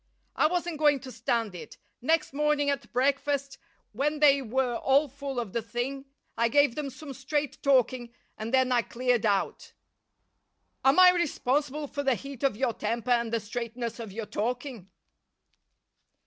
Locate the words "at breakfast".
2.71-3.59